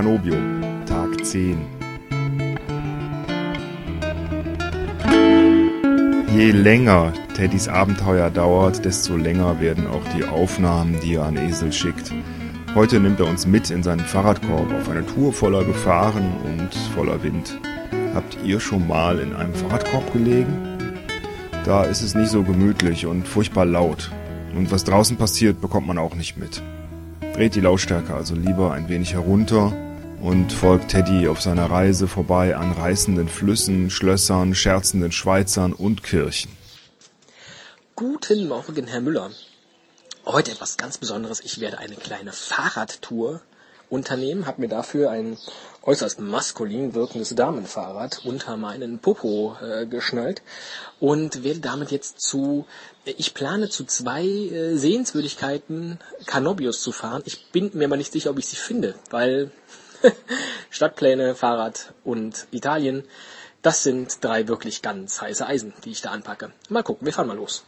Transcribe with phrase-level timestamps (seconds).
[0.00, 0.34] Canobio,
[0.86, 1.58] Tag 10.
[6.34, 11.70] Je länger Teddys Abenteuer dauert, desto länger werden auch die Aufnahmen, die er an Esel
[11.70, 12.14] schickt.
[12.74, 17.22] Heute nimmt er uns mit in seinen Fahrradkorb auf eine Tour voller Gefahren und voller
[17.22, 17.60] Wind.
[18.14, 20.96] Habt ihr schon mal in einem Fahrradkorb gelegen?
[21.66, 24.10] Da ist es nicht so gemütlich und furchtbar laut.
[24.56, 26.62] Und was draußen passiert, bekommt man auch nicht mit.
[27.34, 29.74] Dreht die Lautstärke also lieber ein wenig herunter
[30.20, 36.56] und folgt Teddy auf seiner Reise vorbei an reißenden Flüssen, Schlössern, scherzenden Schweizern und Kirchen.
[37.96, 39.30] Guten Morgen, Herr Müller.
[40.26, 41.40] Heute etwas ganz Besonderes.
[41.40, 43.40] Ich werde eine kleine Fahrradtour
[43.88, 45.36] unternehmen, habe mir dafür ein
[45.82, 50.42] äußerst maskulin wirkendes Damenfahrrad unter meinen Popo äh, geschnallt
[51.00, 52.66] und werde damit jetzt zu,
[53.04, 57.22] ich plane zu zwei äh, Sehenswürdigkeiten Canobios zu fahren.
[57.24, 59.50] Ich bin mir aber nicht sicher, ob ich sie finde, weil
[60.70, 63.04] Stadtpläne, Fahrrad und Italien,
[63.62, 66.52] das sind drei wirklich ganz heiße Eisen, die ich da anpacke.
[66.68, 67.64] Mal gucken, wir fahren mal los.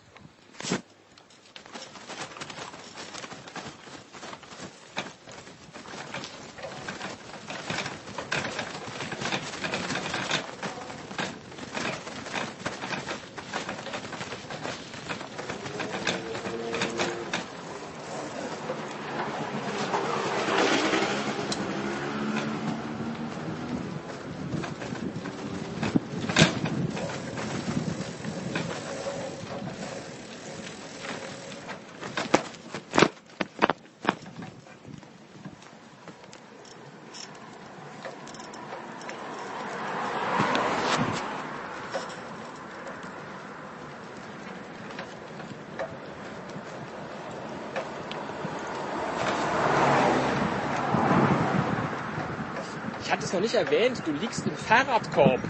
[53.33, 55.41] Noch nicht erwähnt, du liegst im Fahrradkorb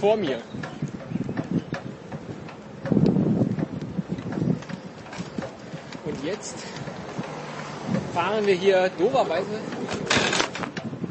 [0.00, 0.40] vor mir.
[6.04, 6.56] Und jetzt
[8.14, 9.60] fahren wir hier doberweise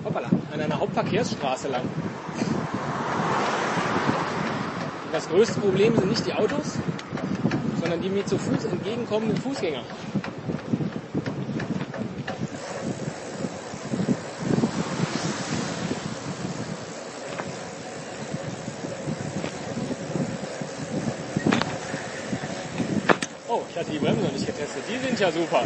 [0.04, 1.84] hoppala, an einer Hauptverkehrsstraße lang.
[5.12, 6.78] Das größte Problem sind nicht die Autos,
[7.80, 9.84] sondern die mir zu Fuß entgegenkommenden Fußgänger.
[23.48, 24.84] Oh, ich hatte die Bremse noch nicht getestet.
[24.90, 25.62] Die sind ja super.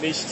[0.00, 0.26] Nicht.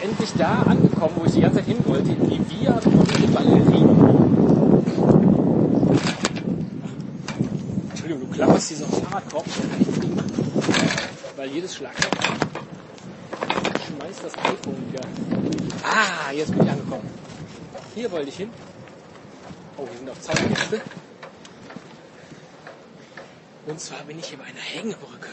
[0.00, 3.98] Endlich da angekommen, wo ich die ganze Zeit hin wollte, in die Via Conte Ballerini.
[7.90, 10.16] Entschuldigung, du klapperst diesen Fahrradkorb schon nicht fliegen.
[11.36, 12.12] Weil jedes Schlagzeug
[13.86, 15.00] schmeißt das iPhone wieder.
[15.84, 17.08] Ah, jetzt bin ich angekommen.
[17.94, 18.50] Hier wollte ich hin.
[19.76, 20.80] Oh, wir sind auf Zeitliste.
[23.66, 25.28] Und zwar bin ich hier bei einer Hängebrücke.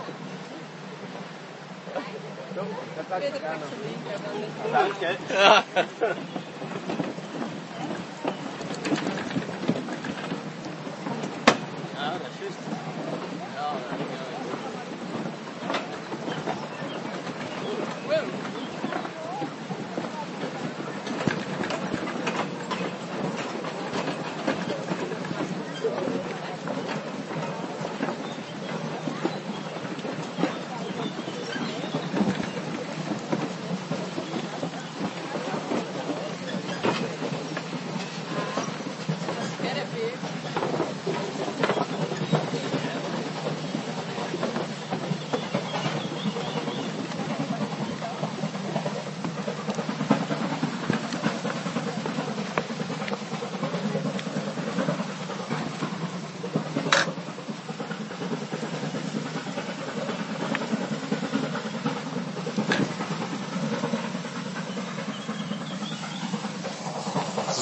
[4.99, 6.42] good.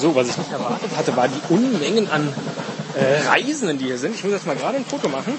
[0.02, 2.26] So, was ich nicht erwartet hatte, war die Unmengen an
[2.96, 4.16] äh, Reisenden, die hier sind.
[4.16, 5.34] Ich muss jetzt mal gerade ein Foto machen.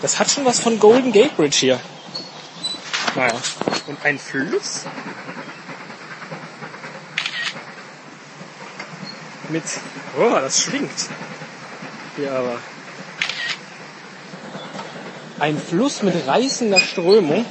[0.00, 1.80] Das hat schon was von Golden Gate Bridge hier.
[3.22, 3.40] Naja.
[3.86, 4.84] Und ein Fluss
[9.48, 9.62] mit,
[10.18, 10.90] oh, das schwingt.
[12.16, 12.58] Hier aber.
[15.38, 17.44] Ein Fluss mit reißender Strömung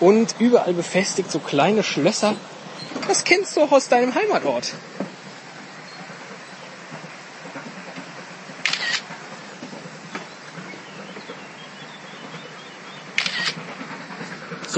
[0.00, 2.34] und überall befestigt so kleine Schlösser.
[3.06, 4.74] Das kennst du auch aus deinem Heimatort.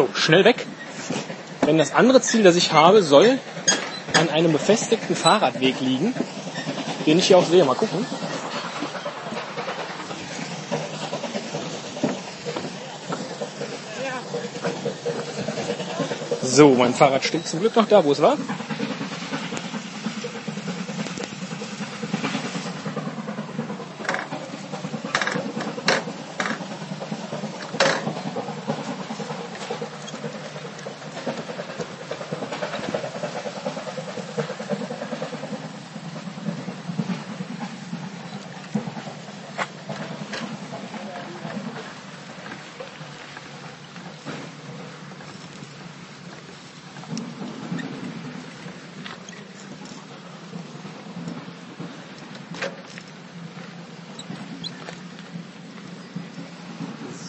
[0.01, 0.67] So, schnell weg.
[1.67, 3.39] Denn das andere Ziel, das ich habe, soll
[4.19, 6.15] an einem befestigten Fahrradweg liegen,
[7.05, 7.63] den ich hier auch sehe.
[7.67, 8.07] Mal gucken.
[16.43, 18.39] So, mein Fahrrad steht zum Glück noch da, wo es war.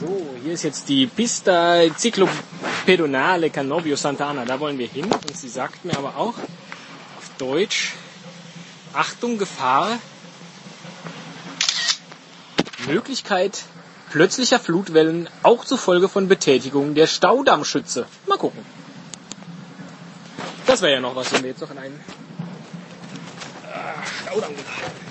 [0.02, 0.08] So,
[0.52, 4.44] hier ist jetzt die Pista Ciclopedonale Canovio Sant'Anna.
[4.44, 5.06] Da wollen wir hin.
[5.06, 7.94] Und sie sagt mir aber auch auf Deutsch,
[8.92, 9.98] Achtung, Gefahr,
[12.86, 13.64] Möglichkeit
[14.10, 18.06] plötzlicher Flutwellen, auch zufolge von Betätigung der Staudammschütze.
[18.28, 18.66] Mal gucken.
[20.68, 22.00] Das wäre ja noch was, wenn wir jetzt noch in einen
[23.74, 25.11] ah, Staudamm geraten.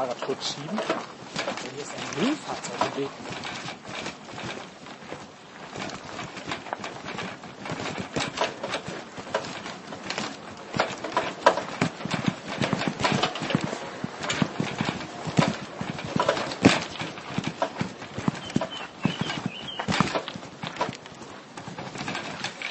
[0.00, 0.78] Fahrrad kurz schieben.
[0.78, 3.10] Denn hier ist ein Müllfahrzeug im Weg.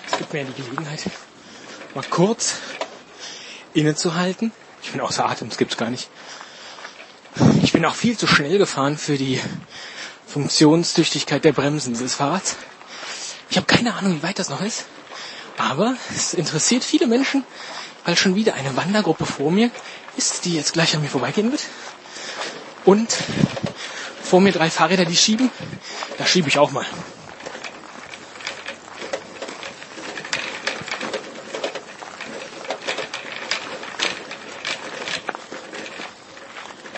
[0.08, 1.04] Es gibt mir die Gelegenheit,
[1.94, 2.56] mal kurz
[3.76, 4.52] innezuhalten.
[4.82, 6.10] Ich bin außer Atem, das gibt's gar nicht.
[7.80, 9.40] Ich bin auch viel zu schnell gefahren für die
[10.28, 12.58] Funktionstüchtigkeit der Bremsen dieses Fahrrads.
[13.50, 14.84] Ich habe keine Ahnung, wie weit das noch ist.
[15.58, 17.46] Aber es interessiert viele Menschen,
[18.04, 19.72] weil schon wieder eine Wandergruppe vor mir
[20.18, 21.68] ist, die jetzt gleich an mir vorbeigehen wird.
[22.84, 23.16] Und
[24.22, 25.50] vor mir drei Fahrräder, die schieben.
[26.18, 26.86] Da schiebe ich auch mal.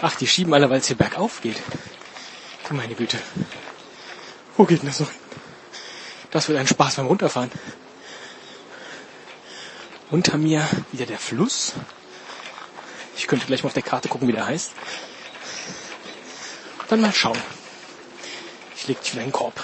[0.01, 1.61] Ach, die schieben alle, weil es hier bergauf geht.
[2.67, 3.19] Du meine Güte.
[4.57, 5.19] Wo geht denn das noch hin?
[6.31, 7.51] Das wird ein Spaß beim Runterfahren.
[10.09, 11.73] Unter mir wieder der Fluss.
[13.15, 14.71] Ich könnte gleich mal auf der Karte gucken, wie der heißt.
[16.89, 17.37] Dann mal schauen.
[18.75, 19.63] Ich leg dich wieder in den Korb.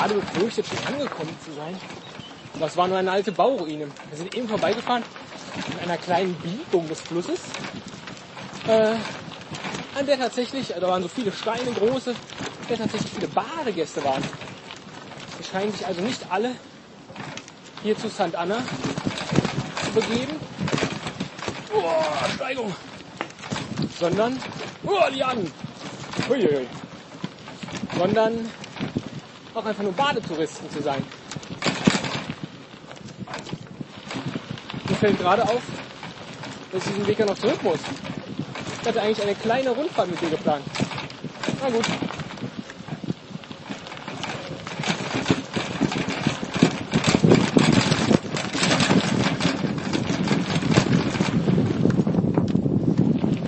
[0.00, 1.76] Gerade befürchtet, schon angekommen zu sein.
[2.54, 3.86] Aber es war nur eine alte Bauruine.
[4.08, 5.02] Wir sind eben vorbeigefahren
[5.72, 7.40] in einer kleinen Biegung des Flusses,
[8.66, 8.94] äh,
[9.98, 14.22] an der tatsächlich, da waren so viele Steine, große, an der tatsächlich viele Badegäste waren.
[15.38, 16.52] Die scheinen sich also nicht alle
[17.82, 18.34] hier zu St.
[18.34, 18.58] Anna
[19.84, 20.36] zu begeben.
[21.74, 21.82] Oh,
[22.34, 22.74] Steigung!
[23.98, 24.38] Sondern,
[24.84, 25.52] oh, Lianen!
[26.28, 26.66] Uiuiui.
[27.98, 28.48] Sondern
[29.54, 31.02] auch einfach nur Badetouristen zu sein.
[34.88, 35.62] Mir fällt gerade auf,
[36.72, 37.78] dass ich diesen Weg ja noch zurück muss.
[38.82, 40.64] Ich hatte eigentlich eine kleine Rundfahrt mit dir geplant.
[41.60, 41.84] Na gut.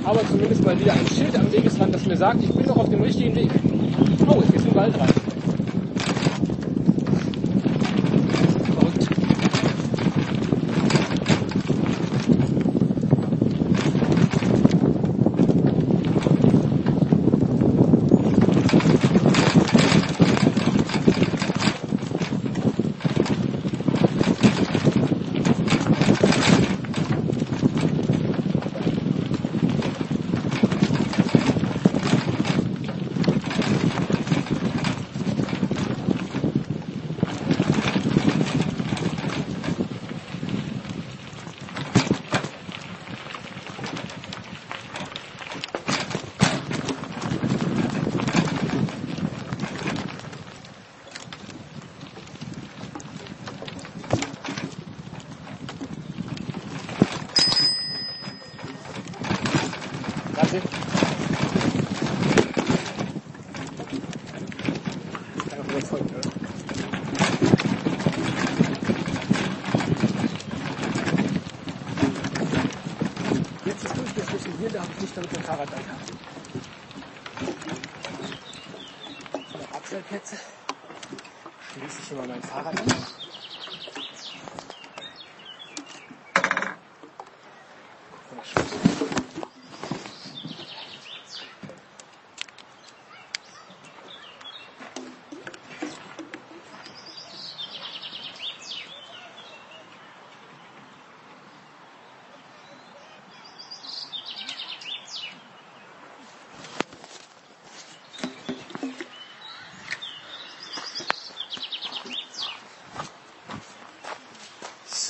[0.04, 2.88] Aber zumindest mal wieder ein Schild am Wegesrand, das mir sagt, ich bin noch auf
[2.90, 3.71] dem richtigen Weg.
[60.42, 60.91] Tá Obrigado.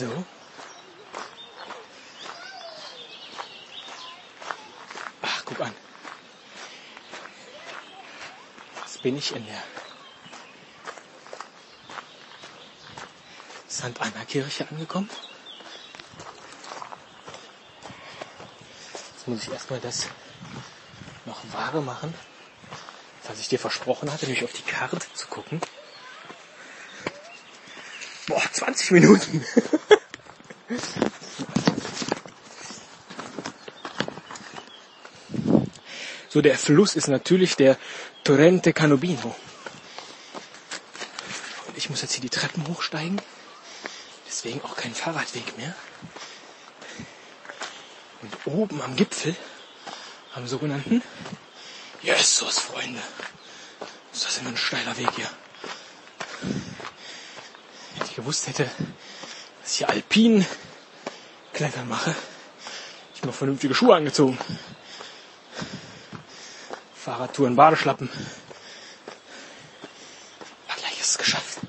[0.02, 0.24] So.
[5.22, 5.72] Ach, guck an.
[8.80, 9.62] Jetzt bin ich in der
[13.70, 14.00] St.
[14.00, 15.08] Anna Kirche angekommen.
[19.14, 20.08] Jetzt muss ich erstmal das
[21.26, 22.12] noch vage machen,
[23.28, 25.60] was ich dir versprochen hatte, nämlich auf die Karte zu gucken.
[28.62, 29.44] Boah, 20 Minuten.
[36.28, 37.76] so, der Fluss ist natürlich der
[38.22, 39.34] Torrente Canobino.
[41.66, 43.20] Und ich muss jetzt hier die Treppen hochsteigen.
[44.28, 45.74] Deswegen auch kein Fahrradweg mehr.
[48.22, 49.34] Und oben am Gipfel,
[50.34, 51.02] am sogenannten
[52.00, 53.02] Jesus, Freunde.
[54.12, 55.28] Ist das immer ein steiler Weg hier.
[58.12, 58.70] Ich gewusst hätte,
[59.62, 60.44] dass ich alpin
[61.54, 62.14] Klettern mache,
[63.14, 64.36] ich mir vernünftige Schuhe angezogen.
[66.94, 68.10] Fahrradtouren, Badeschlappen.
[70.68, 71.60] Aber gleich ist es geschafft.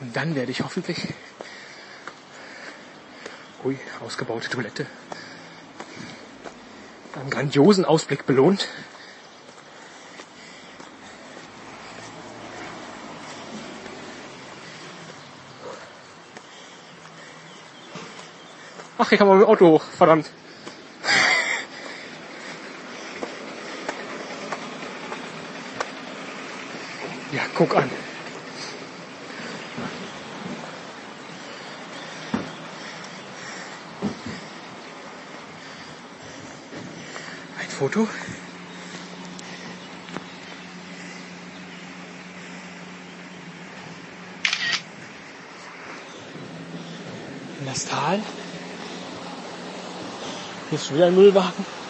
[0.00, 0.98] Und dann werde ich hoffentlich.
[3.64, 4.86] Ui, ausgebaute Toilette.
[7.24, 8.68] Einen grandiosen Ausblick belohnt.
[18.98, 20.30] Ach, hier kann man mit dem Auto hoch, verdammt.
[27.32, 27.90] Ja, guck an.
[37.94, 38.08] Foto.
[47.60, 48.20] In das Tal
[50.70, 51.83] Hier ist schon wieder ein Müllwagen.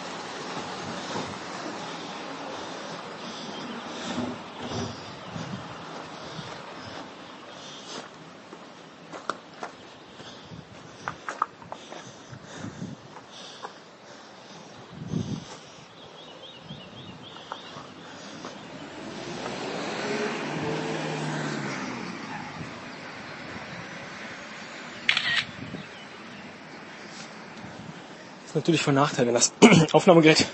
[28.55, 29.53] Natürlich von Nachteil, wenn das
[29.91, 30.45] Aufnahmegerät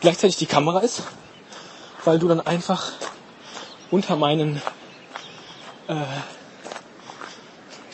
[0.00, 1.02] gleichzeitig die Kamera ist,
[2.04, 2.92] weil du dann einfach
[3.90, 4.62] unter meinen
[5.88, 5.94] äh,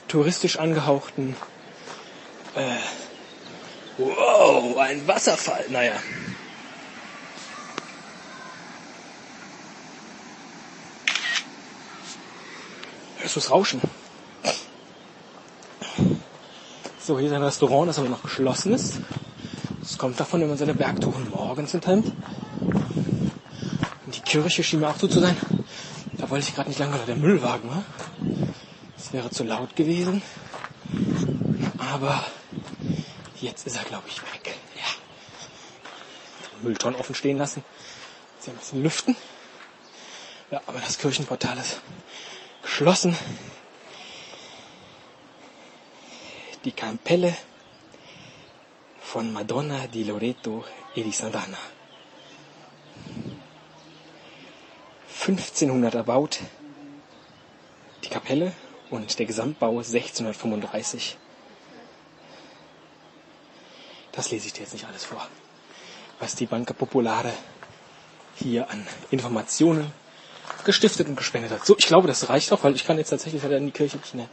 [0.07, 1.37] touristisch angehauchten
[2.55, 2.77] äh,
[3.99, 5.65] Wow, ein Wasserfall.
[5.71, 5.95] Naja.
[13.19, 13.81] Hörst du das Rauschen?
[17.01, 19.01] So, hier ist ein Restaurant, das aber noch geschlossen ist.
[19.99, 22.13] Das kommt davon, wenn man seine Bergtouren morgens unternimmt.
[24.07, 25.37] Und die Kirche schien mir auch so zu sein.
[26.19, 27.85] Da wollte ich gerade nicht lange, weil der Müllwagen war.
[28.97, 30.23] Das wäre zu laut gewesen.
[31.79, 32.25] Aber
[33.41, 34.55] jetzt ist er, glaube ich, weg.
[34.77, 34.85] Ja.
[36.63, 37.65] Mülltonnen offen stehen lassen.
[38.39, 39.17] Sie ein bisschen lüften.
[40.53, 41.81] Ja, aber das Kirchenportal ist
[42.63, 43.19] geschlossen.
[46.65, 47.37] Die Kapelle
[49.12, 51.57] von Madonna di Loreto e di Sant'Anna.
[55.09, 56.40] 1500 erbaut,
[58.05, 58.53] die Kapelle
[58.90, 61.16] und der Gesamtbau 1635.
[64.12, 65.27] Das lese ich dir jetzt nicht alles vor,
[66.21, 67.33] was die Banca Popolare
[68.37, 69.90] hier an Informationen
[70.66, 71.64] gestiftet und gespendet hat.
[71.64, 73.97] So, ich glaube, das reicht auch, weil ich kann jetzt tatsächlich wieder in die Kirche
[73.97, 74.29] nicht mehr.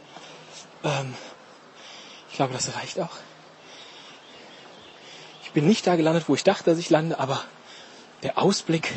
[0.84, 1.14] Ähm,
[2.28, 3.16] ich glaube, das reicht auch.
[5.56, 7.42] Ich bin nicht da gelandet, wo ich dachte, dass ich lande, aber
[8.22, 8.92] der Ausblick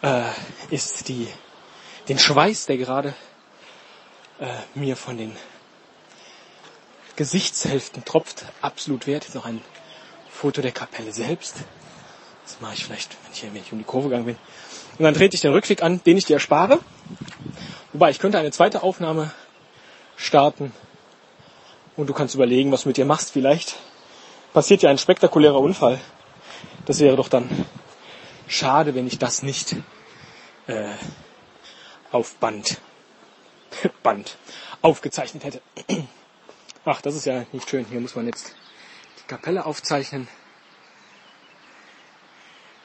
[0.00, 0.22] äh,
[0.70, 1.26] ist die,
[2.08, 3.14] den Schweiß, der gerade
[4.38, 5.34] äh, mir von den
[7.16, 9.24] Gesichtshälften tropft, absolut wert.
[9.24, 9.60] Jetzt noch ein
[10.30, 11.56] Foto der Kapelle selbst.
[12.44, 14.36] Das mache ich vielleicht, wenn ich, wenn ich um die Kurve gegangen bin.
[14.98, 16.78] Und dann trete ich den Rückweg an, den ich dir erspare.
[17.92, 19.32] Wobei, ich könnte eine zweite Aufnahme
[20.14, 20.72] starten.
[21.96, 23.32] Und du kannst überlegen, was du mit dir machst.
[23.32, 23.74] Vielleicht
[24.52, 26.00] passiert ja ein spektakulärer Unfall.
[26.86, 27.66] Das wäre doch dann
[28.46, 29.76] schade, wenn ich das nicht
[30.66, 30.94] äh,
[32.10, 32.80] auf Band,
[34.02, 34.36] Band
[34.82, 35.62] aufgezeichnet hätte.
[36.84, 37.84] Ach, das ist ja nicht schön.
[37.84, 38.54] Hier muss man jetzt
[39.20, 40.28] die Kapelle aufzeichnen.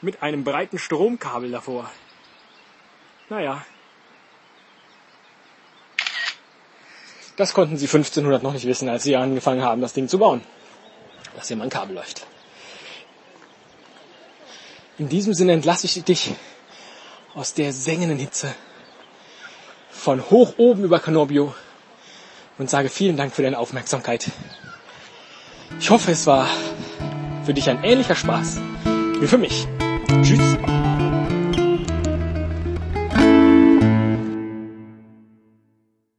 [0.02, 1.90] Mit einem breiten Stromkabel davor.
[3.30, 3.66] Naja.
[7.38, 10.44] Das konnten sie 1500 noch nicht wissen, als sie angefangen haben, das Ding zu bauen.
[11.36, 12.26] Dass hier mal ein Kabel läuft.
[14.98, 16.34] In diesem Sinne entlasse ich dich
[17.34, 18.54] aus der sengenden Hitze
[19.90, 21.56] von hoch oben über Canobbio
[22.58, 24.30] und sage vielen Dank für deine Aufmerksamkeit.
[25.80, 26.48] Ich hoffe, es war
[27.46, 28.60] für dich ein ähnlicher Spaß
[29.20, 29.68] wie für mich.
[30.22, 30.58] Tschüss.